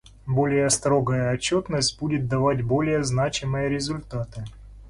Более 0.25 0.67
строгая 0.71 1.31
отчетность 1.31 1.99
будет 1.99 2.27
давать 2.27 2.63
более 2.63 3.03
значимые 3.03 3.69
результаты. 3.69 4.43